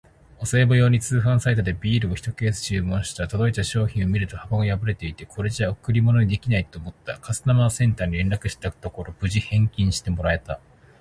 [0.39, 3.27] お歳暮用に通販サイトでビールをひとケース注文した。
[3.27, 7.19] 届いた商品を見ると箱が破れていて、これじゃ贈り物にできないと思った。
[7.19, 10.59] カスタマーセンターに連絡したところ、無事返金してもらえた！